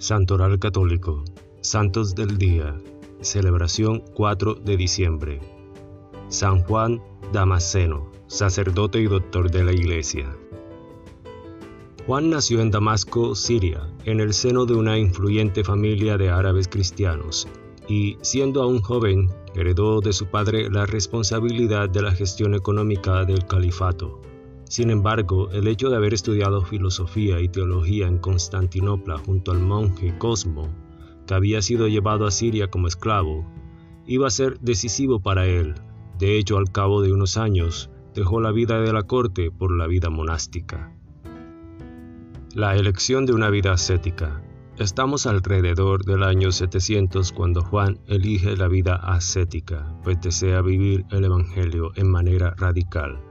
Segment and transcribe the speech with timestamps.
[0.00, 1.24] Santoral Católico,
[1.60, 2.80] Santos del Día,
[3.20, 5.40] celebración 4 de diciembre.
[6.28, 7.02] San Juan
[7.32, 10.36] Damasceno, sacerdote y doctor de la Iglesia.
[12.06, 17.48] Juan nació en Damasco, Siria, en el seno de una influyente familia de árabes cristianos,
[17.88, 23.44] y siendo aún joven, heredó de su padre la responsabilidad de la gestión económica del
[23.46, 24.20] califato.
[24.68, 30.16] Sin embargo, el hecho de haber estudiado filosofía y teología en Constantinopla junto al monje
[30.18, 30.68] Cosmo,
[31.26, 33.50] que había sido llevado a Siria como esclavo,
[34.06, 35.74] iba a ser decisivo para él.
[36.18, 39.86] De hecho, al cabo de unos años, dejó la vida de la corte por la
[39.86, 40.92] vida monástica.
[42.54, 44.42] La elección de una vida ascética.
[44.78, 51.24] Estamos alrededor del año 700 cuando Juan elige la vida ascética, pues desea vivir el
[51.24, 53.27] Evangelio en manera radical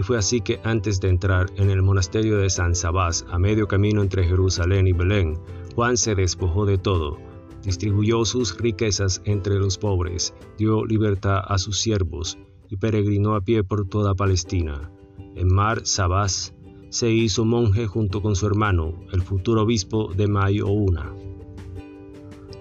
[0.00, 3.68] y fue así que antes de entrar en el monasterio de San Sabás, a medio
[3.68, 5.38] camino entre Jerusalén y Belén,
[5.74, 7.18] Juan se despojó de todo,
[7.62, 12.38] distribuyó sus riquezas entre los pobres, dio libertad a sus siervos
[12.70, 14.90] y peregrinó a pie por toda Palestina.
[15.36, 16.54] En Mar Sabás
[16.88, 21.12] se hizo monje junto con su hermano, el futuro obispo de Mayouna.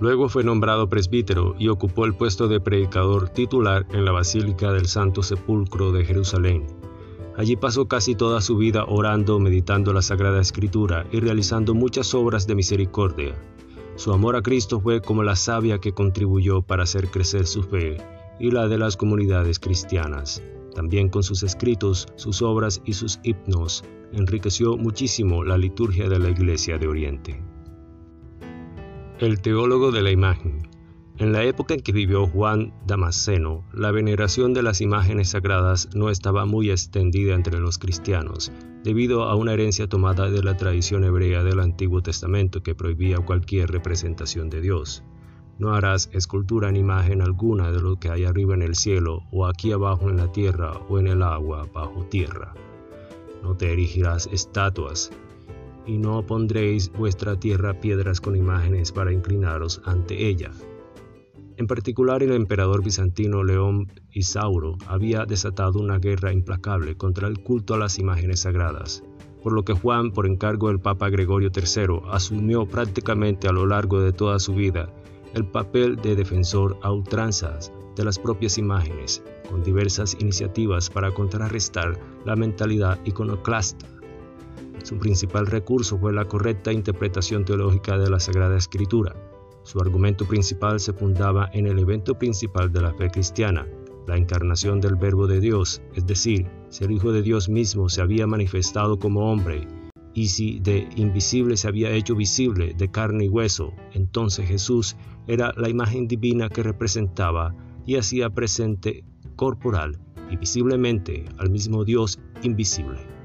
[0.00, 4.86] Luego fue nombrado presbítero y ocupó el puesto de predicador titular en la Basílica del
[4.86, 6.77] Santo Sepulcro de Jerusalén.
[7.38, 12.48] Allí pasó casi toda su vida orando, meditando la Sagrada Escritura y realizando muchas obras
[12.48, 13.32] de misericordia.
[13.94, 17.96] Su amor a Cristo fue como la savia que contribuyó para hacer crecer su fe
[18.40, 20.42] y la de las comunidades cristianas.
[20.74, 26.30] También con sus escritos, sus obras y sus himnos enriqueció muchísimo la liturgia de la
[26.30, 27.40] Iglesia de Oriente.
[29.20, 30.67] El teólogo de la imagen
[31.18, 36.10] en la época en que vivió Juan Damasceno, la veneración de las imágenes sagradas no
[36.10, 38.52] estaba muy extendida entre los cristianos,
[38.84, 43.68] debido a una herencia tomada de la tradición hebrea del Antiguo Testamento que prohibía cualquier
[43.72, 45.02] representación de Dios.
[45.58, 49.46] No harás escultura ni imagen alguna de lo que hay arriba en el cielo, o
[49.46, 52.54] aquí abajo en la tierra, o en el agua bajo tierra.
[53.42, 55.10] No te erigirás estatuas,
[55.84, 60.52] y no pondréis vuestra tierra piedras con imágenes para inclinaros ante ella
[61.58, 67.74] en particular, el emperador bizantino León Isauro había desatado una guerra implacable contra el culto
[67.74, 69.02] a las imágenes sagradas,
[69.42, 74.00] por lo que Juan, por encargo del Papa Gregorio III, asumió prácticamente a lo largo
[74.00, 74.88] de toda su vida
[75.34, 81.98] el papel de defensor a ultranzas de las propias imágenes, con diversas iniciativas para contrarrestar
[82.24, 83.84] la mentalidad iconoclasta.
[84.84, 89.16] Su principal recurso fue la correcta interpretación teológica de la Sagrada Escritura,
[89.68, 93.66] su argumento principal se fundaba en el evento principal de la fe cristiana,
[94.06, 98.00] la encarnación del Verbo de Dios, es decir, si el Hijo de Dios mismo se
[98.00, 99.68] había manifestado como hombre,
[100.14, 104.96] y si de invisible se había hecho visible de carne y hueso, entonces Jesús
[105.26, 107.54] era la imagen divina que representaba
[107.84, 109.04] y hacía presente
[109.36, 109.98] corporal
[110.30, 113.17] y visiblemente al mismo Dios invisible.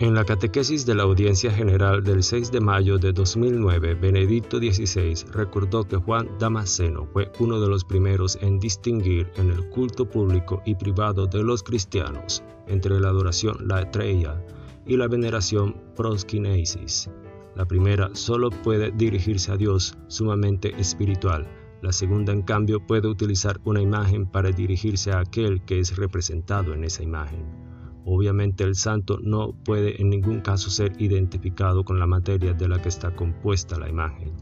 [0.00, 5.28] En la catequesis de la Audiencia General del 6 de mayo de 2009, Benedicto XVI
[5.32, 10.62] recordó que Juan Damasceno fue uno de los primeros en distinguir en el culto público
[10.64, 14.40] y privado de los cristianos entre la adoración latreia
[14.86, 17.10] y la veneración proskinesis.
[17.56, 21.48] La primera solo puede dirigirse a Dios sumamente espiritual,
[21.82, 26.72] la segunda en cambio puede utilizar una imagen para dirigirse a aquel que es representado
[26.72, 27.67] en esa imagen.
[28.10, 32.80] Obviamente el santo no puede en ningún caso ser identificado con la materia de la
[32.80, 34.32] que está compuesta la imagen.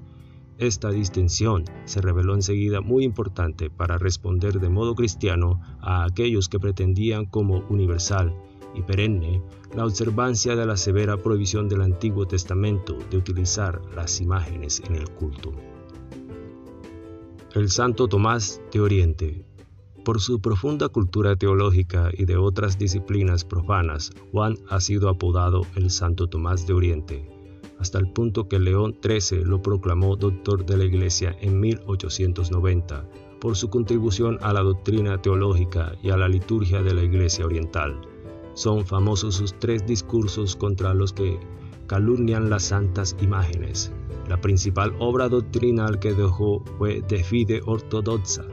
[0.56, 6.60] Esta distinción se reveló enseguida muy importante para responder de modo cristiano a aquellos que
[6.60, 8.32] pretendían como universal
[8.72, 9.42] y perenne
[9.74, 15.10] la observancia de la severa prohibición del Antiguo Testamento de utilizar las imágenes en el
[15.10, 15.52] culto.
[17.52, 19.44] El Santo Tomás de Oriente
[20.06, 25.90] por su profunda cultura teológica y de otras disciplinas profanas, Juan ha sido apodado el
[25.90, 27.28] Santo Tomás de Oriente,
[27.80, 33.04] hasta el punto que León XIII lo proclamó doctor de la Iglesia en 1890
[33.40, 38.00] por su contribución a la doctrina teológica y a la liturgia de la Iglesia Oriental.
[38.54, 41.36] Son famosos sus tres discursos contra los que
[41.88, 43.92] calumnian las santas imágenes.
[44.28, 48.44] La principal obra doctrinal que dejó fue De Ortodoxa,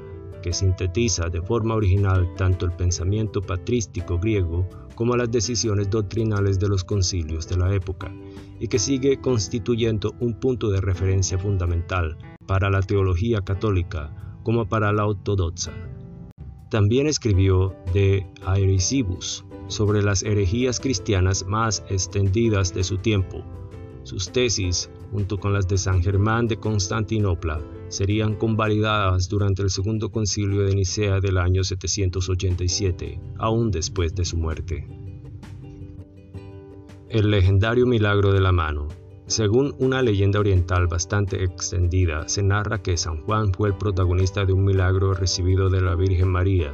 [0.44, 6.68] que sintetiza de forma original tanto el pensamiento patrístico griego como las decisiones doctrinales de
[6.68, 8.14] los concilios de la época,
[8.60, 14.14] y que sigue constituyendo un punto de referencia fundamental para la teología católica
[14.44, 15.72] como para la ortodoxa.
[16.70, 23.44] También escribió de Aerisibus sobre las herejías cristianas más extendidas de su tiempo,
[24.04, 30.10] Sus tesis, junto con las de San Germán de Constantinopla, serían convalidadas durante el Segundo
[30.10, 34.88] Concilio de Nicea del año 787, aún después de su muerte.
[37.10, 38.88] El legendario milagro de la mano.
[39.28, 44.54] Según una leyenda oriental bastante extendida, se narra que San Juan fue el protagonista de
[44.54, 46.74] un milagro recibido de la Virgen María.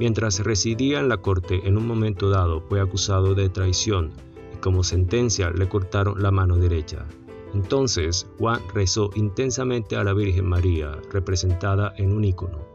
[0.00, 4.10] Mientras residía en la corte, en un momento dado fue acusado de traición
[4.52, 7.06] y como sentencia le cortaron la mano derecha.
[7.54, 12.66] Entonces Juan rezó intensamente a la Virgen María, representada en un icono.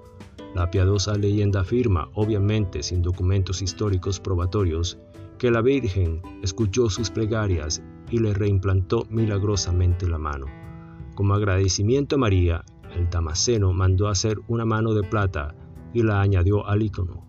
[0.55, 4.99] La piadosa leyenda afirma, obviamente sin documentos históricos probatorios,
[5.37, 10.45] que la Virgen escuchó sus plegarias y le reimplantó milagrosamente la mano.
[11.15, 12.65] Como agradecimiento a María,
[12.95, 15.55] el Damasceno mandó hacer una mano de plata
[15.93, 17.25] y la añadió al icono,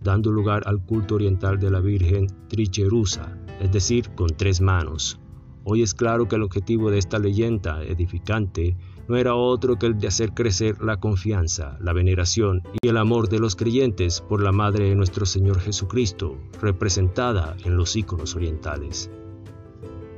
[0.00, 5.20] dando lugar al culto oriental de la Virgen Tricherusa, es decir, con tres manos.
[5.70, 8.74] Hoy es claro que el objetivo de esta leyenda edificante
[9.06, 13.28] no era otro que el de hacer crecer la confianza, la veneración y el amor
[13.28, 19.10] de los creyentes por la Madre de nuestro Señor Jesucristo, representada en los íconos orientales.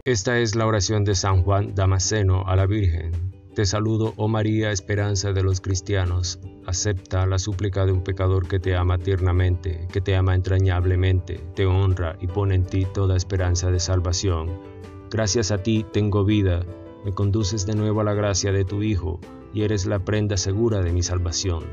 [0.04, 3.10] Esta es la oración de San Juan Damasceno a la Virgen.
[3.52, 6.38] Te saludo, oh María, esperanza de los cristianos.
[6.64, 11.66] Acepta la súplica de un pecador que te ama tiernamente, que te ama entrañablemente, te
[11.66, 14.70] honra y pone en ti toda esperanza de salvación.
[15.10, 16.64] Gracias a ti tengo vida
[17.04, 19.20] me conduces de nuevo a la gracia de tu Hijo
[19.54, 21.64] y eres la prenda segura de mi salvación.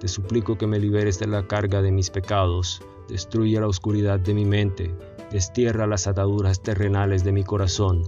[0.00, 4.34] Te suplico que me liberes de la carga de mis pecados, destruye la oscuridad de
[4.34, 4.94] mi mente,
[5.30, 8.02] destierra las ataduras terrenales de mi corazón,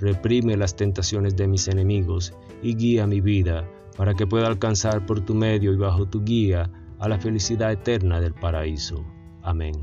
[0.00, 5.20] reprime las tentaciones de mis enemigos y guía mi vida para que pueda alcanzar por
[5.20, 9.04] tu medio y bajo tu guía a la felicidad eterna del paraíso.
[9.42, 9.74] Amén.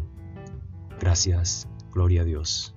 [1.00, 1.68] Gracias.
[1.94, 2.76] Gloria a Dios.